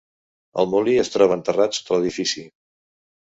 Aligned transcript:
El 0.61 0.69
molí 0.69 0.95
es 1.01 1.11
troba 1.17 1.37
enterrat 1.39 1.77
sota 1.79 1.99
l’edifici. 1.99 2.47